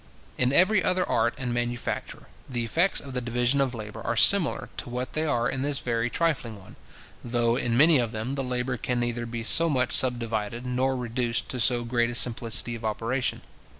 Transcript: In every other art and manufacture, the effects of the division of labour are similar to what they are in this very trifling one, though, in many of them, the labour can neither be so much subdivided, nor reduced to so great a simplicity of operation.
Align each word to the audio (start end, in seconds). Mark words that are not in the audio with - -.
In 0.35 0.51
every 0.51 0.83
other 0.83 1.07
art 1.07 1.35
and 1.37 1.53
manufacture, 1.53 2.25
the 2.49 2.63
effects 2.63 2.99
of 3.01 3.13
the 3.13 3.21
division 3.21 3.61
of 3.61 3.75
labour 3.75 4.01
are 4.01 4.17
similar 4.17 4.69
to 4.77 4.89
what 4.89 5.13
they 5.13 5.25
are 5.25 5.47
in 5.47 5.61
this 5.61 5.77
very 5.77 6.09
trifling 6.09 6.57
one, 6.57 6.75
though, 7.23 7.55
in 7.55 7.77
many 7.77 7.99
of 7.99 8.11
them, 8.11 8.33
the 8.33 8.43
labour 8.43 8.77
can 8.77 8.99
neither 8.99 9.27
be 9.27 9.43
so 9.43 9.69
much 9.69 9.91
subdivided, 9.91 10.65
nor 10.65 10.95
reduced 10.97 11.49
to 11.49 11.59
so 11.59 11.83
great 11.83 12.09
a 12.09 12.15
simplicity 12.15 12.73
of 12.73 12.83
operation. 12.83 13.43